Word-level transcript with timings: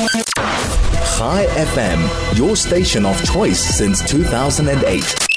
Chai 0.00 1.44
FM, 1.56 2.38
your 2.38 2.56
station 2.56 3.04
of 3.04 3.22
choice 3.22 3.60
since 3.60 4.00
2008. 4.08 5.29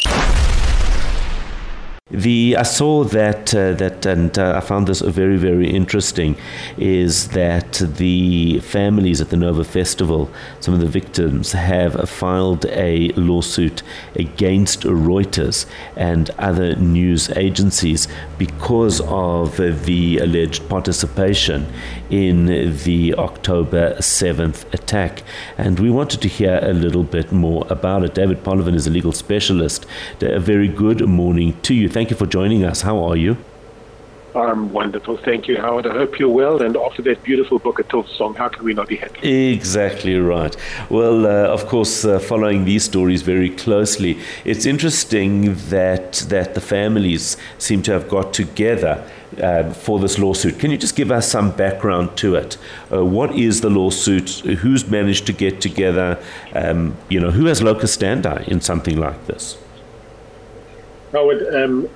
The 2.13 2.57
I 2.57 2.61
saw 2.61 3.03
that 3.05 3.55
uh, 3.55 3.73
that 3.73 4.05
and 4.05 4.37
uh, 4.37 4.53
I 4.55 4.59
found 4.59 4.85
this 4.85 5.01
very 5.01 5.35
very 5.35 5.67
interesting 5.67 6.35
is 6.77 7.29
that 7.29 7.81
the 7.83 8.59
families 8.59 9.19
at 9.19 9.31
the 9.31 9.37
Nova 9.37 9.63
Festival, 9.63 10.29
some 10.59 10.75
of 10.75 10.79
the 10.79 10.85
victims 10.85 11.53
have 11.53 12.07
filed 12.07 12.67
a 12.67 13.09
lawsuit 13.13 13.81
against 14.15 14.81
Reuters 14.81 15.65
and 15.95 16.29
other 16.37 16.75
news 16.75 17.31
agencies 17.31 18.07
because 18.37 19.01
of 19.01 19.57
the 19.57 20.19
alleged 20.19 20.69
participation 20.69 21.65
in 22.11 22.45
the 22.83 23.15
October 23.15 23.95
7th 23.95 24.71
attack. 24.71 25.23
And 25.57 25.79
we 25.79 25.89
wanted 25.89 26.21
to 26.21 26.27
hear 26.27 26.59
a 26.61 26.73
little 26.73 27.03
bit 27.03 27.31
more 27.31 27.65
about 27.71 28.03
it. 28.03 28.13
David 28.13 28.43
Polovin 28.43 28.75
is 28.75 28.85
a 28.85 28.91
legal 28.91 29.13
specialist. 29.13 29.87
A 30.21 30.39
very 30.39 30.67
good 30.67 31.07
morning 31.07 31.59
to 31.63 31.73
you. 31.73 31.89
Thank 31.89 32.02
Thank 32.03 32.11
you 32.11 32.17
for 32.17 32.25
joining 32.25 32.65
us. 32.65 32.81
How 32.81 33.01
are 33.05 33.15
you? 33.15 33.37
I'm 34.35 34.73
wonderful. 34.73 35.15
Thank 35.15 35.47
you, 35.47 35.55
Howard. 35.55 35.87
I 35.87 35.93
hope 35.93 36.19
you're 36.19 36.27
well. 36.27 36.61
And 36.61 36.75
after 36.75 37.01
that 37.03 37.23
beautiful 37.23 37.59
Boker 37.59 37.83
Tov 37.83 38.09
song, 38.09 38.35
how 38.35 38.49
can 38.49 38.65
we 38.65 38.73
not 38.73 38.89
be 38.89 38.97
happy? 38.97 39.53
Exactly 39.53 40.19
right. 40.19 40.53
Well, 40.89 41.25
uh, 41.25 41.47
of 41.47 41.65
course, 41.67 42.03
uh, 42.03 42.19
following 42.19 42.65
these 42.65 42.83
stories 42.83 43.21
very 43.21 43.49
closely, 43.49 44.19
it's 44.43 44.65
interesting 44.65 45.55
that, 45.69 46.25
that 46.27 46.55
the 46.55 46.59
families 46.59 47.37
seem 47.57 47.81
to 47.83 47.93
have 47.93 48.09
got 48.09 48.33
together 48.33 49.09
uh, 49.41 49.71
for 49.71 49.97
this 49.97 50.19
lawsuit. 50.19 50.59
Can 50.59 50.71
you 50.71 50.77
just 50.77 50.97
give 50.97 51.09
us 51.09 51.31
some 51.31 51.51
background 51.51 52.17
to 52.17 52.35
it? 52.35 52.57
Uh, 52.91 53.05
what 53.05 53.33
is 53.33 53.61
the 53.61 53.69
lawsuit? 53.69 54.29
Who's 54.39 54.89
managed 54.89 55.25
to 55.27 55.31
get 55.31 55.61
together? 55.61 56.21
Um, 56.53 56.97
you 57.07 57.21
know, 57.21 57.31
who 57.31 57.45
has 57.45 57.63
locus 57.63 57.95
standi 57.95 58.45
in 58.49 58.59
something 58.59 58.97
like 58.97 59.25
this? 59.27 59.57
Howard, 61.13 61.43
um, 61.53 61.87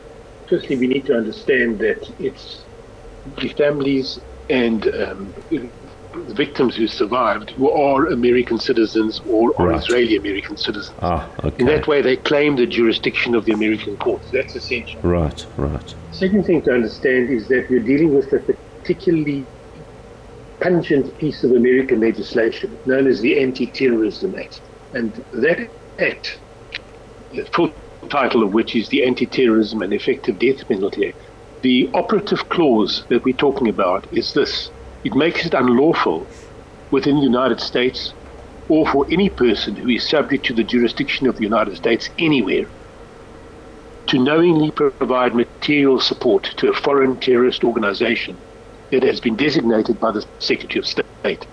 firstly, 0.47 0.77
we 0.77 0.87
need 0.87 1.05
to 1.07 1.13
understand 1.13 1.79
that 1.79 1.97
it's 2.19 2.63
the 3.25 3.49
families 3.49 4.19
and 4.49 4.87
um, 4.87 5.33
the 5.49 6.33
victims 6.33 6.75
who 6.75 6.87
survived 6.87 7.51
who 7.51 7.69
are 7.69 8.07
American 8.07 8.57
citizens 8.57 9.19
or 9.27 9.51
are 9.57 9.67
right. 9.67 9.79
Israeli 9.79 10.15
American 10.15 10.55
citizens. 10.55 10.95
Ah, 11.01 11.29
okay. 11.43 11.55
In 11.59 11.65
that 11.67 11.87
way, 11.87 12.01
they 12.01 12.15
claim 12.15 12.55
the 12.55 12.65
jurisdiction 12.65 13.35
of 13.35 13.45
the 13.45 13.51
American 13.51 13.97
courts. 13.97 14.29
That's 14.31 14.55
essential. 14.55 15.01
Right, 15.01 15.45
right. 15.57 15.93
Second 16.11 16.45
thing 16.45 16.63
to 16.63 16.71
understand 16.71 17.29
is 17.29 17.47
that 17.49 17.67
we're 17.69 17.83
dealing 17.83 18.15
with 18.15 18.31
a 18.33 18.39
particularly 18.81 19.47
pungent 20.61 21.17
piece 21.17 21.43
of 21.43 21.51
American 21.51 21.99
legislation 21.99 22.79
known 22.85 23.07
as 23.07 23.21
the 23.21 23.39
Anti-Terrorism 23.39 24.35
Act. 24.35 24.61
And 24.93 25.23
that 25.33 25.69
act, 25.99 26.39
full 27.53 27.73
title 28.07 28.43
of 28.43 28.53
which 28.53 28.75
is 28.75 28.89
the 28.89 29.03
Anti-Terrorism 29.03 29.81
and 29.81 29.93
Effective 29.93 30.39
Death 30.39 30.67
Penalty 30.67 31.07
Act. 31.07 31.17
The 31.61 31.89
operative 31.93 32.49
clause 32.49 33.05
that 33.09 33.23
we're 33.23 33.35
talking 33.35 33.67
about 33.67 34.07
is 34.11 34.33
this. 34.33 34.69
It 35.03 35.15
makes 35.15 35.45
it 35.45 35.53
unlawful 35.53 36.27
within 36.91 37.17
the 37.17 37.23
United 37.23 37.59
States 37.59 38.13
or 38.69 38.87
for 38.87 39.05
any 39.09 39.29
person 39.29 39.75
who 39.75 39.89
is 39.89 40.07
subject 40.07 40.45
to 40.45 40.53
the 40.53 40.63
jurisdiction 40.63 41.27
of 41.27 41.37
the 41.37 41.43
United 41.43 41.77
States 41.77 42.09
anywhere 42.17 42.65
to 44.07 44.19
knowingly 44.19 44.71
provide 44.71 45.35
material 45.35 45.99
support 45.99 46.43
to 46.57 46.69
a 46.69 46.73
foreign 46.73 47.19
terrorist 47.19 47.63
organization 47.63 48.37
that 48.91 49.03
has 49.03 49.19
been 49.19 49.35
designated 49.35 49.99
by 49.99 50.11
the 50.11 50.25
Secretary 50.39 50.79
of 50.79 50.87
State. 50.87 51.45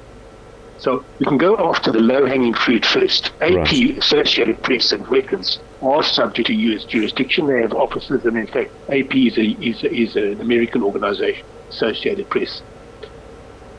So 0.79 1.05
we 1.19 1.27
can 1.27 1.39
go 1.39 1.57
after 1.57 1.91
the 1.91 2.01
low-hanging 2.01 2.55
fruit 2.55 2.85
first. 2.85 3.33
AP, 3.41 3.55
right. 3.55 3.99
Associated 3.99 4.63
Press, 4.63 4.93
and 4.93 5.05
Reuters 5.07 5.59
are 5.85 6.03
subject 6.03 6.47
to 6.49 6.55
U.S. 6.55 6.85
jurisdiction. 6.85 7.47
They 7.47 7.61
have 7.61 7.73
offices, 7.73 8.25
and 8.25 8.37
in 8.37 8.47
fact, 8.47 8.71
AP 8.89 9.15
is, 9.15 9.39
a, 9.39 9.45
is, 9.61 9.83
a, 9.85 9.93
is 9.93 10.17
an 10.17 10.41
American 10.41 10.83
organization, 10.83 11.45
Associated 11.69 12.29
Press. 12.31 12.63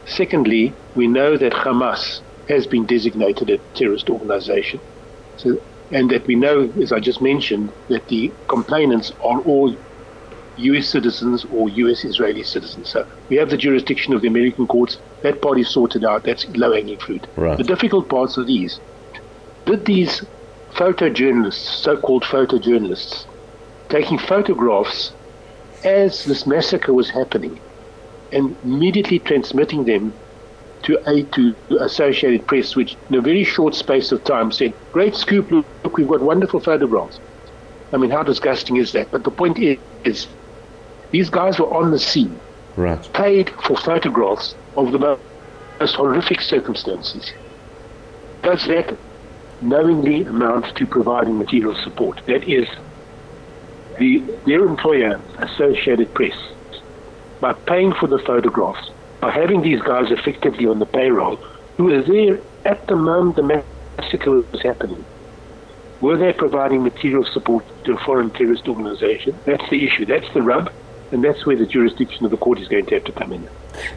Secondly, 0.06 0.74
we 0.96 1.08
know 1.08 1.38
that 1.38 1.52
Hamas 1.52 2.22
has 2.48 2.68
been 2.68 2.86
designated 2.86 3.50
a 3.50 3.58
terrorist 3.74 4.10
organization. 4.10 4.80
So, 5.38 5.60
and 5.92 6.10
that 6.12 6.28
we 6.28 6.36
know, 6.36 6.72
as 6.82 6.92
I 6.92 7.00
just 7.00 7.22
mentioned, 7.22 7.72
that 7.90 8.08
the 8.08 8.32
complainants 8.48 9.12
are 9.24 9.42
all 9.42 9.76
US 10.58 10.88
citizens 10.88 11.46
or 11.52 11.70
US 11.70 12.06
Israeli 12.06 12.44
citizens. 12.44 12.90
So 12.90 13.06
we 13.30 13.36
have 13.38 13.50
the 13.50 13.58
jurisdiction 13.58 14.14
of 14.14 14.22
the 14.22 14.28
American 14.28 14.68
courts. 14.68 14.98
That 15.22 15.42
part 15.42 15.60
is 15.60 15.70
sorted 15.70 16.06
out. 16.06 16.24
That's 16.24 16.46
low 16.50 16.74
hanging 16.74 17.00
fruit. 17.00 17.28
Right. 17.36 17.58
The 17.58 17.64
difficult 17.64 18.10
parts 18.10 18.38
are 18.38 18.46
these. 18.46 18.80
Did 19.66 19.86
these 19.86 20.24
photojournalists, 20.76 21.82
so 21.84 21.98
called 21.98 22.24
photojournalists, 22.24 23.26
taking 23.90 24.18
photographs 24.18 25.14
as 25.84 26.26
this 26.26 26.46
massacre 26.46 26.94
was 26.94 27.10
happening 27.10 27.60
and 28.32 28.56
immediately 28.64 29.20
transmitting 29.20 29.86
them 29.86 30.14
to 30.84 31.00
a 31.10 31.24
to 31.24 31.56
Associated 31.80 32.46
Press, 32.46 32.76
which 32.76 32.96
in 33.10 33.16
a 33.16 33.22
very 33.22 33.44
short 33.44 33.74
space 33.74 34.12
of 34.12 34.24
time 34.24 34.52
said, 34.52 34.74
Great 34.92 35.16
scoop, 35.16 35.50
look, 35.52 35.98
we've 35.98 36.08
got 36.08 36.22
wonderful 36.22 36.60
photographs. 36.60 37.20
I 37.94 37.98
mean, 37.98 38.12
how 38.12 38.24
disgusting 38.24 38.78
is 38.78 38.92
that? 38.92 39.10
But 39.12 39.24
the 39.24 39.32
point 39.32 39.58
is, 39.58 39.78
is 40.04 40.28
these 41.12 41.30
guys 41.30 41.60
were 41.60 41.74
on 41.74 41.92
the 41.92 42.00
scene, 42.00 42.40
right. 42.76 43.02
paid 43.14 43.50
for 43.64 43.78
photographs 43.78 44.56
of 44.76 44.92
the 44.92 45.18
most 45.80 45.96
horrific 45.96 46.42
circumstances. 46.42 47.32
Does 48.44 48.66
that 48.68 48.96
knowingly 49.62 50.24
amounts 50.24 50.72
to 50.74 50.86
providing 50.86 51.38
material 51.38 51.76
support? 51.76 52.22
That 52.26 52.44
is, 52.44 52.68
the, 53.98 54.20
their 54.46 54.66
employer, 54.66 55.20
Associated 55.38 56.14
Press, 56.14 56.38
by 57.40 57.54
paying 57.54 57.94
for 57.94 58.08
the 58.08 58.20
photographs, 58.20 58.90
by 59.20 59.32
having 59.32 59.62
these 59.62 59.82
guys 59.82 60.12
effectively 60.12 60.68
on 60.68 60.80
the 60.80 60.86
payroll, 60.86 61.38
who 61.78 61.86
were 61.86 62.02
there 62.02 62.40
at 62.66 62.88
the 62.88 62.96
moment 62.96 63.36
the 63.36 63.64
massacre 63.98 64.32
was 64.32 64.62
happening, 64.62 65.04
were 66.02 66.18
they 66.18 66.34
providing 66.34 66.84
material 66.84 67.26
support 67.26 67.66
to 67.86 67.94
a 67.94 67.98
foreign 68.06 68.30
terrorist 68.30 68.68
organization? 68.68 69.38
That's 69.46 69.68
the 69.70 69.86
issue. 69.86 70.06
That's 70.06 70.32
the 70.34 70.42
rub. 70.42 70.72
And 71.12 71.24
that's 71.24 71.46
where 71.46 71.56
the 71.56 71.66
jurisdiction 71.66 72.26
of 72.26 72.32
the 72.32 72.38
court 72.38 72.60
is 72.60 72.68
going 72.68 72.88
to 72.88 72.96
have 72.96 73.04
to 73.06 73.12
come 73.12 73.32
in. 73.32 73.48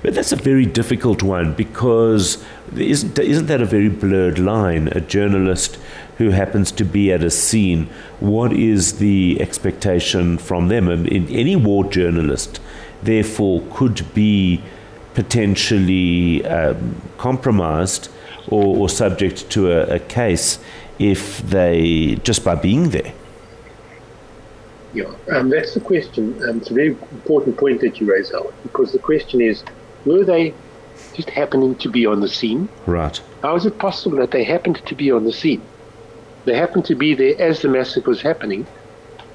But 0.03 0.15
that's 0.15 0.33
a 0.33 0.37
very 0.37 0.67
difficult 0.67 1.23
one 1.23 1.55
because 1.55 2.45
isn't, 2.77 3.19
isn't 3.19 3.47
that 3.47 3.61
a 3.61 3.65
very 3.65 3.89
blurred 3.89 4.39
line? 4.39 4.89
A 4.89 5.01
journalist 5.01 5.79
who 6.19 6.31
happens 6.31 6.73
to 6.73 6.85
be 6.85 7.13
at 7.13 7.23
a 7.23 7.31
scene, 7.31 7.89
what 8.21 8.53
is 8.53 8.99
the 8.99 9.41
expectation 9.41 10.37
from 10.37 10.69
them? 10.69 10.89
any 10.89 11.57
war 11.57 11.85
journalist, 11.85 12.61
therefore, 13.03 13.63
could 13.71 14.13
be 14.15 14.61
potentially 15.15 16.45
um, 16.47 17.01
compromised 17.17 18.11
or, 18.49 18.77
or, 18.79 18.89
subject 18.89 19.49
to 19.51 19.71
a, 19.71 19.97
a 19.97 19.99
case 19.99 20.59
if 20.99 21.39
they, 21.39 22.19
just 22.23 22.45
by 22.45 22.55
being 22.55 22.91
there. 22.91 23.13
Yeah, 24.95 25.13
um, 25.33 25.51
that's 25.51 25.75
the 25.75 25.81
question. 25.81 26.43
Um, 26.49 26.59
it's 26.59 26.71
a 26.71 26.75
very 26.75 26.89
important 26.89 27.57
point 27.59 27.81
that 27.83 28.01
you 28.01 28.11
raise, 28.11 28.31
Howard, 28.31 28.55
because 28.63 28.93
the 28.93 28.99
question 28.99 29.41
is, 29.41 29.63
were 30.07 30.25
they 30.25 30.55
just 31.15 31.31
happening 31.31 31.75
to 31.77 31.89
be 31.91 32.07
on 32.07 32.21
the 32.21 32.29
scene? 32.29 32.69
Right. 32.87 33.21
How 33.43 33.55
is 33.57 33.67
it 33.67 33.79
possible 33.79 34.19
that 34.19 34.31
they 34.31 34.45
happened 34.45 34.81
to 34.87 34.95
be 34.95 35.11
on 35.11 35.25
the 35.25 35.33
scene? 35.33 35.63
They 36.45 36.57
happened 36.57 36.87
to 36.87 36.95
be 36.95 37.15
there 37.15 37.39
as 37.41 37.61
the 37.61 37.69
massacre 37.69 38.09
was 38.09 38.23
happening, 38.23 38.67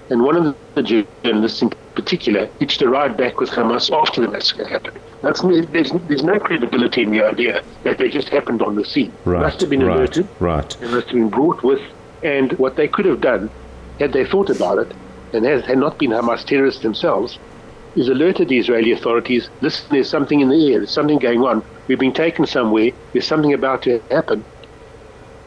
and 0.10 0.24
one 0.24 0.36
of 0.36 0.56
the 0.74 1.06
journalists 1.24 1.62
in 1.62 1.70
particular 1.94 2.50
hitched 2.60 2.82
a 2.82 2.90
ride 2.90 3.16
back 3.16 3.40
with 3.40 3.52
Hamas 3.52 3.92
after 3.96 4.22
the 4.22 4.28
massacre 4.28 4.68
happened. 4.68 5.00
That's, 5.22 5.42
there's, 5.42 5.92
there's 6.08 6.24
no 6.24 6.40
credibility 6.40 7.04
in 7.04 7.12
the 7.12 7.24
idea 7.24 7.64
that 7.84 8.00
they 8.00 8.10
just 8.10 8.30
happened 8.30 8.62
on 8.62 8.76
the 8.76 8.84
scene. 8.84 9.14
Right. 9.24 9.40
They 9.40 9.46
must 9.46 9.62
have 9.62 9.70
been 9.70 9.84
right, 9.84 9.98
alerted. 9.98 10.28
Right. 10.40 10.70
They 10.80 10.88
must 10.88 11.08
have 11.08 11.16
been 11.16 11.30
brought 11.30 11.62
with, 11.64 11.82
and 12.24 12.54
what 12.54 12.76
they 12.76 12.88
could 12.88 13.06
have 13.06 13.22
done, 13.22 13.52
had 14.00 14.12
they 14.12 14.26
thought 14.26 14.50
about 14.50 14.80
it, 14.80 14.92
and 15.34 15.46
had 15.46 15.78
not 15.78 15.98
been 15.98 16.12
Hamas 16.12 16.46
terrorists 16.46 16.82
themselves, 16.82 17.40
is 17.96 18.08
alerted 18.08 18.50
the 18.50 18.58
Israeli 18.58 18.92
authorities, 18.92 19.50
listen, 19.62 19.86
there's 19.92 20.10
something 20.10 20.42
in 20.42 20.50
the 20.50 20.72
air, 20.72 20.80
there's 20.80 20.92
something 20.92 21.20
going 21.20 21.42
on, 21.42 21.64
we've 21.88 22.00
been 22.00 22.14
taken 22.14 22.46
somewhere, 22.46 22.92
there's 23.12 23.28
something 23.28 23.54
about 23.54 23.84
to 23.84 24.00
happen. 24.10 24.44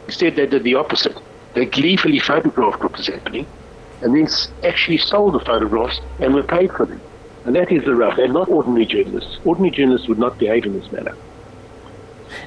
Instead, 0.06 0.36
they 0.36 0.46
did 0.46 0.62
the 0.62 0.74
opposite. 0.74 1.16
They 1.54 1.66
gleefully 1.66 2.20
photographed 2.20 2.82
what 2.82 2.96
was 2.96 3.06
happening, 3.06 3.46
and 4.02 4.14
then 4.14 4.28
actually 4.62 4.98
sold 4.98 5.34
the 5.34 5.40
photographs 5.40 6.00
and 6.20 6.34
were 6.34 6.42
paid 6.42 6.70
for 6.72 6.86
them. 6.86 7.00
And 7.44 7.56
that 7.56 7.72
is 7.72 7.84
the 7.84 7.94
rub. 7.94 8.16
They're 8.16 8.28
not 8.28 8.48
ordinary 8.48 8.86
journalists. 8.86 9.38
Ordinary 9.44 9.70
journalists 9.70 10.08
would 10.08 10.18
not 10.18 10.38
behave 10.38 10.66
in 10.66 10.78
this 10.78 10.90
manner. 10.92 11.16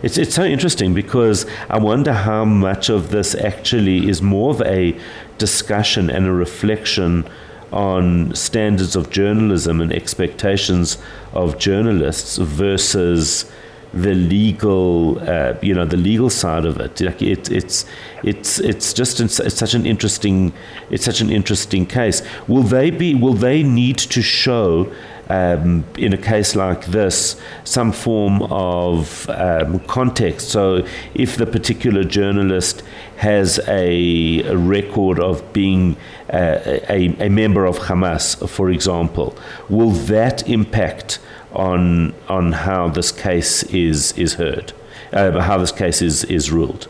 It's, 0.02 0.18
it's 0.18 0.34
so 0.34 0.44
interesting 0.44 0.94
because 0.94 1.46
I 1.70 1.78
wonder 1.78 2.14
how 2.14 2.46
much 2.46 2.90
of 2.90 3.10
this 3.10 3.36
actually 3.36 4.08
is 4.08 4.22
more 4.22 4.52
of 4.52 4.62
a 4.62 4.98
discussion 5.38 6.10
and 6.10 6.26
a 6.26 6.32
reflection 6.32 7.28
on 7.72 8.34
standards 8.34 8.96
of 8.96 9.10
journalism 9.10 9.82
and 9.82 9.92
expectations 9.94 10.98
of 11.34 11.58
journalists 11.60 12.38
versus 12.38 13.52
the 13.94 14.14
legal, 14.14 15.20
uh, 15.28 15.56
you 15.62 15.74
know, 15.74 15.86
the 15.86 15.98
legal 15.98 16.30
side 16.30 16.66
of 16.66 16.80
it. 16.80 17.02
Like 17.02 17.22
it, 17.22 17.52
it's, 17.52 17.86
it's, 18.24 18.60
it's 18.60 18.94
just 18.94 19.20
it's 19.20 19.56
such 19.56 19.74
an 19.74 19.86
interesting, 19.86 20.54
it's 20.90 21.04
such 21.04 21.22
an 21.22 21.32
interesting 21.32 21.86
case. 21.86 22.22
Will 22.48 22.64
they 22.64 22.92
be? 22.92 23.16
Will 23.16 23.34
they 23.34 23.64
need 23.64 23.98
to 23.98 24.22
show? 24.22 24.92
Um, 25.32 25.86
in 25.96 26.12
a 26.12 26.18
case 26.18 26.56
like 26.56 26.88
this, 26.88 27.40
some 27.64 27.92
form 27.92 28.42
of 28.44 29.30
um, 29.30 29.80
context. 29.82 30.50
So, 30.50 30.84
if 31.14 31.38
the 31.38 31.46
particular 31.46 32.04
journalist 32.04 32.82
has 33.18 33.60
a, 33.68 34.40
a 34.40 34.58
record 34.58 35.20
of 35.20 35.54
being 35.54 35.98
uh, 36.34 36.80
a, 36.90 37.16
a 37.20 37.30
member 37.30 37.66
of 37.66 37.78
Hamas, 37.78 38.50
for 38.50 38.72
example, 38.72 39.38
will 39.70 39.92
that 39.92 40.50
impact 40.50 41.20
on 41.54 42.14
on 42.28 42.52
how 42.52 42.90
this 42.90 43.12
case 43.12 43.64
is 43.64 44.18
is 44.18 44.36
heard, 44.36 44.74
uh, 45.14 45.40
how 45.42 45.58
this 45.58 45.72
case 45.72 46.02
is 46.02 46.24
is 46.26 46.52
ruled. 46.52 46.88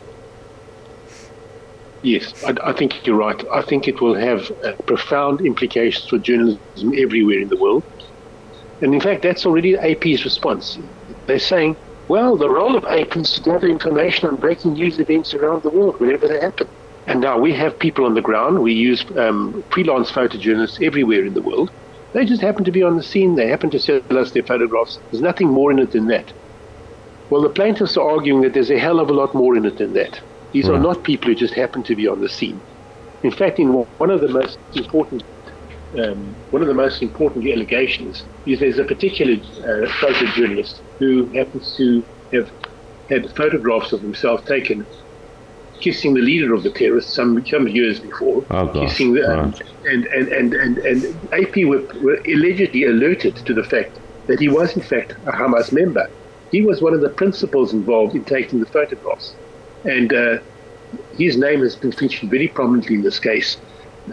Yes, 2.02 2.44
I, 2.46 2.56
I, 2.64 2.74
think 2.74 3.06
you're 3.06 3.18
right. 3.18 3.44
I 3.52 3.62
think 3.62 3.88
it 3.88 4.00
will 4.00 4.16
have 4.16 4.52
uh, 4.64 4.72
profound 4.86 5.42
implications 5.42 6.08
for 6.08 6.18
journalism 6.18 6.94
everywhere 6.96 7.40
in 7.40 7.50
the 7.50 7.58
world. 7.58 7.84
And 8.82 8.94
in 8.94 9.02
fact, 9.02 9.24
that's 9.24 9.46
already 9.46 9.78
AP's 9.78 10.24
response. 10.24 10.80
They're 11.28 11.40
saying, 11.40 11.76
well, 12.08 12.38
the 12.38 12.50
role 12.50 12.76
of 12.76 12.86
AP 12.86 13.18
is 13.18 13.34
to 13.34 13.42
gather 13.42 13.68
information 13.68 14.28
on 14.30 14.38
breaking 14.38 14.74
news 14.74 15.00
events 15.00 15.34
around 15.34 15.64
the 15.64 15.70
world, 15.70 16.00
wherever 16.00 16.28
they 16.28 16.40
happen. 16.40 16.68
And 17.06 17.22
now 17.22 17.40
we 17.40 17.54
have 17.54 17.78
people 17.78 18.06
on 18.06 18.14
the 18.14 18.22
ground. 18.22 18.62
We 18.62 18.74
use 18.74 19.06
um, 19.18 19.64
freelance 19.72 20.12
photojournalists 20.12 20.84
everywhere 20.86 21.26
in 21.26 21.34
the 21.34 21.42
world. 21.42 21.72
They 22.14 22.26
just 22.26 22.42
happen 22.42 22.64
to 22.64 22.72
be 22.72 22.82
on 22.82 22.98
the 22.98 23.04
scene. 23.04 23.36
They 23.36 23.48
happen 23.48 23.70
to 23.72 23.80
sell 23.80 24.02
us 24.18 24.32
their 24.32 24.44
photographs. 24.44 25.00
There's 25.12 25.22
nothing 25.22 25.50
more 25.50 25.72
in 25.72 25.80
it 25.80 25.92
than 25.92 26.08
that. 26.08 26.34
Well, 27.30 27.42
the 27.42 27.50
plaintiffs 27.50 27.98
are 27.98 28.10
arguing 28.10 28.42
that 28.42 28.54
there's 28.54 28.72
a 28.72 28.80
hell 28.80 29.00
of 29.00 29.10
a 29.10 29.14
lot 29.14 29.36
more 29.36 29.56
in 29.56 29.66
it 29.66 29.78
than 29.78 29.94
that. 29.94 30.20
These 30.52 30.68
are 30.68 30.80
not 30.80 31.04
people 31.04 31.28
who 31.28 31.36
just 31.36 31.54
happen 31.54 31.84
to 31.84 31.96
be 31.96 32.08
on 32.08 32.22
the 32.22 32.30
scene. 32.30 32.60
In 33.22 33.32
fact, 33.32 33.60
in 33.60 33.74
one 33.74 34.10
of 34.10 34.22
the 34.22 34.30
most 34.30 34.58
important 34.74 35.24
um, 35.98 36.36
one 36.52 36.62
of 36.62 36.68
the 36.68 36.74
most 36.74 37.02
important 37.02 37.48
allegations 37.48 38.24
is 38.46 38.60
there's 38.60 38.78
a 38.78 38.84
particular 38.84 39.34
uh, 39.34 39.88
photojournalist 40.00 40.80
who 41.00 41.26
happens 41.28 41.76
to 41.78 42.04
have 42.32 42.52
had 43.10 43.30
photographs 43.36 43.92
of 43.92 44.02
himself 44.02 44.46
taken 44.46 44.86
kissing 45.80 46.14
the 46.14 46.22
leader 46.22 46.54
of 46.54 46.64
the 46.64 46.70
terrorists 46.70 47.14
some 47.14 47.44
some 47.46 47.68
years 47.68 48.00
before. 48.00 48.46
Oh, 48.52 48.68
kissing 48.68 49.14
the, 49.14 49.28
um, 49.28 49.54
and, 49.86 50.06
and, 50.08 50.28
and, 50.28 50.54
and, 50.54 50.78
and 50.80 51.34
AP 51.34 51.56
were, 51.66 51.82
were 52.02 52.20
allegedly 52.28 52.84
alerted 52.84 53.36
to 53.38 53.54
the 53.54 53.64
fact 53.64 53.98
that 54.28 54.40
he 54.40 54.48
was 54.48 54.76
in 54.76 54.84
fact 54.84 55.14
a 55.26 55.32
Hamas 55.32 55.72
member. 55.72 56.08
He 56.52 56.62
was 56.62 56.82
one 56.82 56.94
of 56.94 57.02
the 57.02 57.10
principals 57.10 57.74
involved 57.74 58.16
in 58.16 58.26
taking 58.26 58.60
the 58.60 58.66
photographs, 58.66 59.36
and 59.86 60.14
uh, 60.14 60.38
his 61.18 61.38
name 61.38 61.62
has 61.62 61.76
been 61.76 61.92
featured 61.92 62.30
very 62.30 62.48
prominently 62.48 62.96
in 62.96 63.02
this 63.02 63.20
case. 63.20 63.58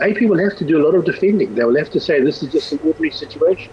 AP 0.00 0.22
will 0.22 0.38
have 0.38 0.56
to 0.58 0.64
do 0.64 0.78
a 0.78 0.84
lot 0.84 0.94
of 0.94 1.04
defending. 1.04 1.54
They 1.54 1.64
will 1.64 1.76
have 1.76 1.90
to 1.90 2.00
say 2.00 2.20
this 2.20 2.43
is 2.43 2.52
just 2.52 2.72
an 2.72 2.81
ordinary 2.84 3.10
situation. 3.10 3.72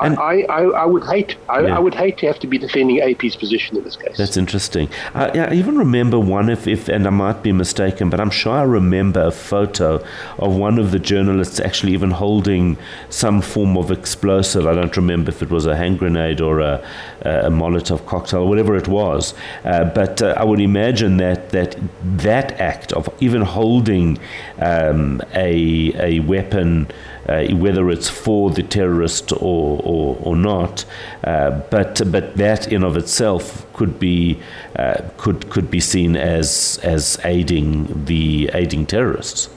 And 0.00 0.18
I, 0.18 0.42
I, 0.48 0.62
I 0.62 0.84
would 0.84 1.04
hate 1.04 1.36
I, 1.48 1.60
yeah. 1.60 1.76
I, 1.76 1.78
would 1.78 1.94
hate 1.94 2.18
to 2.18 2.26
have 2.26 2.38
to 2.40 2.46
be 2.46 2.58
defending 2.58 3.00
AP's 3.00 3.36
position 3.36 3.76
in 3.76 3.84
this 3.84 3.96
case. 3.96 4.16
That's 4.16 4.36
interesting. 4.36 4.88
I, 5.14 5.30
I, 5.38 5.52
even 5.54 5.76
remember 5.76 6.18
one, 6.18 6.48
if, 6.48 6.66
if 6.66 6.88
and 6.88 7.06
I 7.06 7.10
might 7.10 7.42
be 7.42 7.52
mistaken, 7.52 8.10
but 8.10 8.20
I'm 8.20 8.30
sure 8.30 8.52
I 8.52 8.62
remember 8.62 9.22
a 9.22 9.30
photo 9.30 10.04
of 10.38 10.56
one 10.56 10.78
of 10.78 10.90
the 10.90 10.98
journalists 10.98 11.60
actually 11.60 11.92
even 11.92 12.10
holding 12.10 12.76
some 13.08 13.40
form 13.40 13.76
of 13.76 13.90
explosive. 13.90 14.66
I 14.66 14.74
don't 14.74 14.96
remember 14.96 15.30
if 15.30 15.42
it 15.42 15.50
was 15.50 15.66
a 15.66 15.76
hand 15.76 15.98
grenade 15.98 16.40
or 16.40 16.60
a, 16.60 16.82
a 17.22 17.50
Molotov 17.50 18.06
cocktail, 18.06 18.40
or 18.42 18.48
whatever 18.48 18.76
it 18.76 18.88
was. 18.88 19.34
Uh, 19.64 19.84
but 19.84 20.22
uh, 20.22 20.34
I 20.36 20.44
would 20.44 20.60
imagine 20.60 21.16
that 21.18 21.50
that 21.50 21.76
that 22.02 22.52
act 22.60 22.92
of 22.92 23.08
even 23.20 23.42
holding 23.42 24.18
um, 24.58 25.20
a 25.34 25.92
a 25.98 26.20
weapon 26.20 26.88
uh, 27.30 27.46
whether 27.54 27.88
it's 27.90 28.08
for 28.08 28.50
the 28.50 28.62
terrorist 28.62 29.32
or, 29.32 29.80
or, 29.84 30.18
or 30.20 30.36
not. 30.36 30.84
Uh, 31.24 31.50
but, 31.70 32.02
but 32.10 32.36
that 32.36 32.70
in 32.72 32.82
of 32.82 32.96
itself 32.96 33.66
could 33.72 33.98
be, 33.98 34.38
uh, 34.76 35.00
could, 35.16 35.48
could 35.50 35.70
be 35.70 35.80
seen 35.80 36.16
as, 36.16 36.80
as 36.82 37.18
aiding, 37.24 38.04
the, 38.04 38.50
aiding 38.52 38.84
terrorists. 38.84 39.48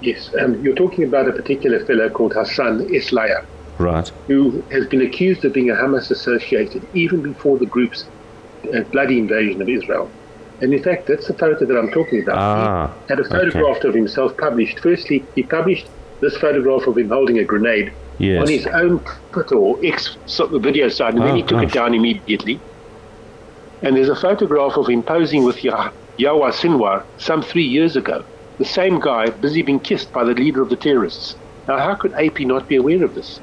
Yes, 0.00 0.34
um, 0.40 0.62
you're 0.62 0.74
talking 0.74 1.04
about 1.04 1.28
a 1.28 1.32
particular 1.32 1.84
fellow 1.86 2.10
called 2.10 2.34
Hassan 2.34 2.80
Eslaiah. 2.88 3.46
Right. 3.78 4.08
Who 4.26 4.62
has 4.72 4.86
been 4.86 5.02
accused 5.02 5.44
of 5.44 5.52
being 5.52 5.70
a 5.70 5.74
Hamas 5.74 6.10
associated 6.10 6.86
even 6.94 7.22
before 7.22 7.58
the 7.58 7.66
group's 7.66 8.04
uh, 8.74 8.80
bloody 8.92 9.18
invasion 9.18 9.62
of 9.62 9.68
Israel. 9.68 10.10
And 10.60 10.72
in 10.72 10.82
fact, 10.82 11.06
that's 11.06 11.26
the 11.26 11.34
photo 11.34 11.66
that 11.66 11.76
I'm 11.76 11.90
talking 11.90 12.22
about. 12.22 12.38
Ah, 12.38 12.94
he 13.06 13.08
had 13.08 13.20
a 13.20 13.28
photograph 13.28 13.78
okay. 13.78 13.88
of 13.88 13.94
himself 13.94 14.36
published. 14.36 14.80
Firstly, 14.80 15.24
he 15.34 15.42
published 15.42 15.86
this 16.20 16.36
photograph 16.38 16.86
of 16.86 16.96
him 16.96 17.08
holding 17.08 17.38
a 17.38 17.44
grenade 17.44 17.92
yes. 18.18 18.42
on 18.42 18.48
his 18.48 18.66
own 18.66 19.00
Twitter 19.32 19.56
or 19.56 19.78
X 19.84 20.16
video 20.50 20.88
site, 20.88 21.14
and 21.14 21.22
oh, 21.22 21.26
then 21.26 21.36
he 21.36 21.42
oh, 21.42 21.46
took 21.46 21.60
gosh. 21.60 21.70
it 21.70 21.74
down 21.74 21.94
immediately. 21.94 22.60
And 23.82 23.96
there's 23.96 24.08
a 24.08 24.16
photograph 24.16 24.76
of 24.76 24.88
him 24.88 25.02
posing 25.02 25.44
with 25.44 25.62
Yah- 25.62 25.90
Yahya 26.16 26.52
Sinwar 26.52 27.04
some 27.18 27.42
three 27.42 27.64
years 27.64 27.96
ago. 27.96 28.24
The 28.58 28.64
same 28.64 29.00
guy 29.00 29.28
busy 29.28 29.62
being 29.62 29.80
kissed 29.80 30.12
by 30.12 30.24
the 30.24 30.34
leader 30.34 30.62
of 30.62 30.70
the 30.70 30.76
terrorists. 30.76 31.36
Now, 31.68 31.78
how 31.78 31.94
could 31.94 32.14
AP 32.14 32.40
not 32.40 32.68
be 32.68 32.76
aware 32.76 33.04
of 33.04 33.14
this? 33.14 33.40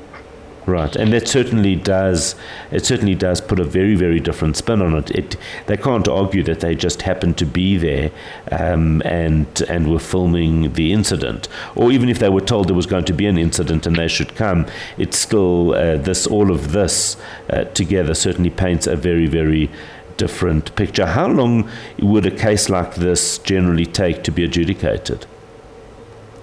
Right, 0.66 0.96
and 0.96 1.12
that 1.12 1.28
certainly 1.28 1.76
does. 1.76 2.36
It 2.72 2.86
certainly 2.86 3.16
does 3.16 3.42
put 3.42 3.60
a 3.60 3.66
very, 3.66 3.96
very 3.96 4.22
different 4.22 4.56
spin 4.56 4.82
on 4.82 4.96
it. 4.96 5.12
it 5.12 5.36
they 5.66 5.76
can't 5.76 6.08
argue 6.08 6.42
that 6.44 6.62
they 6.62 6.74
just 6.74 7.02
happened 7.02 7.38
to 7.40 7.46
be 7.46 7.78
there 7.78 8.12
um, 8.50 9.02
and 9.04 9.62
and 9.68 9.92
were 9.92 10.00
filming 10.00 10.72
the 10.74 10.94
incident, 10.94 11.50
or 11.76 11.92
even 11.92 12.08
if 12.08 12.20
they 12.20 12.30
were 12.30 12.42
told 12.42 12.70
there 12.70 12.76
was 12.76 12.86
going 12.86 13.04
to 13.06 13.14
be 13.14 13.26
an 13.26 13.38
incident 13.38 13.86
and 13.86 13.98
they 13.98 14.08
should 14.08 14.36
come. 14.36 14.66
It's 14.98 15.18
still 15.18 15.74
uh, 15.74 15.98
this. 15.98 16.26
All 16.28 16.50
of 16.50 16.72
this 16.72 17.18
uh, 17.50 17.66
together 17.66 18.14
certainly 18.14 18.50
paints 18.50 18.88
a 18.88 18.96
very, 18.96 19.28
very 19.28 19.70
different 20.16 20.74
picture. 20.78 21.08
How 21.08 21.28
long 21.28 21.70
would 22.00 22.26
a 22.26 22.32
case 22.32 22.70
like 22.70 22.96
this 22.96 23.38
generally 23.38 23.86
take 23.86 24.24
to 24.24 24.32
be 24.32 24.46
adjudicated? 24.46 25.26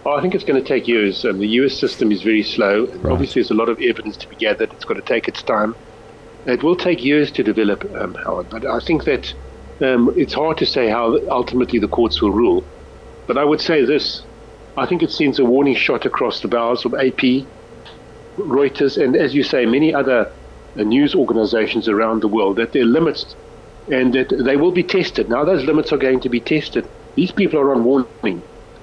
Oh, 0.07 0.13
I 0.13 0.23
think 0.23 0.35
it's 0.35 0.45
going 0.45 0.63
to 0.63 0.67
take 0.67 0.89
years. 0.89 1.25
Um, 1.25 1.39
the 1.39 1.49
US 1.49 1.79
system 1.79 2.11
is 2.11 2.23
very 2.23 2.43
slow. 2.43 2.87
Right. 2.87 3.13
Obviously, 3.13 3.43
there's 3.43 3.51
a 3.51 3.55
lot 3.55 3.69
of 3.69 3.81
evidence 3.81 4.17
to 4.19 4.29
be 4.29 4.37
gathered. 4.37 4.73
It's 4.73 4.85
got 4.85 4.95
to 4.95 5.03
take 5.03 5.29
its 5.29 5.43
time. 5.43 5.75
It 6.47 6.63
will 6.63 6.77
take 6.77 7.05
years 7.05 7.31
to 7.33 7.43
develop, 7.43 7.85
um, 7.95 8.15
Howard, 8.15 8.49
but 8.49 8.65
I 8.65 8.81
think 8.81 9.05
that 9.05 9.35
um, 9.83 10.13
it's 10.17 10.33
hard 10.33 10.57
to 10.59 10.67
say 10.67 10.89
how 10.89 11.19
ultimately 11.29 11.79
the 11.79 11.89
courts 11.89 12.23
will 12.23 12.31
rule. 12.33 12.65
But 13.27 13.37
I 13.37 13.45
would 13.45 13.61
say 13.61 13.85
this 13.85 14.23
I 14.77 14.87
think 14.87 15.03
it 15.03 15.11
sends 15.11 15.39
a 15.39 15.45
warning 15.45 15.75
shot 15.75 16.07
across 16.07 16.41
the 16.41 16.49
bows 16.49 16.85
of 16.85 16.95
AP, 16.95 17.47
Reuters, 18.39 19.03
and 19.03 19.17
as 19.17 19.35
you 19.35 19.43
say, 19.43 19.67
many 19.67 19.93
other 19.93 20.33
uh, 20.79 20.83
news 20.83 21.15
organizations 21.15 21.89
around 21.89 22.23
the 22.23 22.29
world 22.29 22.57
that 22.57 22.73
there 22.73 22.83
are 22.83 22.87
limits 22.87 23.37
and 23.91 24.15
that 24.15 24.29
they 24.31 24.57
will 24.57 24.73
be 24.73 24.83
tested. 24.83 25.29
Now, 25.29 25.45
those 25.45 25.65
limits 25.65 25.93
are 25.93 25.99
going 25.99 26.21
to 26.21 26.29
be 26.29 26.41
tested. 26.41 26.89
These 27.17 27.33
people 27.33 27.59
are 27.59 27.75
on 27.75 27.85
warning. 27.85 28.43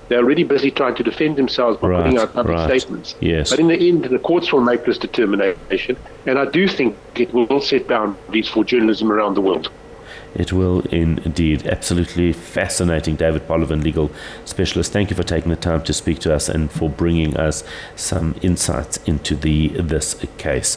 They're 0.09 0.19
already 0.19 0.43
busy 0.43 0.71
trying 0.71 0.95
to 0.95 1.03
defend 1.03 1.35
themselves 1.35 1.79
by 1.79 1.87
right, 1.89 2.03
putting 2.03 2.17
out 2.17 2.33
public 2.33 2.57
right. 2.57 2.81
statements. 2.81 3.15
Yes. 3.19 3.49
But 3.49 3.59
in 3.59 3.67
the 3.67 3.75
end, 3.75 4.05
the 4.05 4.19
courts 4.19 4.51
will 4.51 4.61
make 4.61 4.85
this 4.85 4.97
determination, 4.97 5.97
and 6.25 6.39
I 6.39 6.45
do 6.45 6.67
think 6.67 6.95
it 7.15 7.33
will 7.33 7.61
set 7.61 7.87
boundaries 7.87 8.47
for 8.47 8.63
journalism 8.63 9.11
around 9.11 9.35
the 9.35 9.41
world. 9.41 9.69
It 10.35 10.53
will 10.53 10.81
indeed. 10.91 11.65
Absolutely 11.65 12.31
fascinating. 12.33 13.15
David 13.15 13.47
Polovin, 13.47 13.83
legal 13.83 14.11
specialist. 14.45 14.93
Thank 14.93 15.09
you 15.09 15.15
for 15.15 15.23
taking 15.23 15.49
the 15.49 15.55
time 15.55 15.83
to 15.83 15.93
speak 15.93 16.19
to 16.19 16.33
us 16.33 16.47
and 16.47 16.71
for 16.71 16.89
bringing 16.89 17.35
us 17.37 17.63
some 17.95 18.35
insights 18.41 18.97
into 19.05 19.35
the 19.35 19.69
this 19.69 20.15
case. 20.37 20.75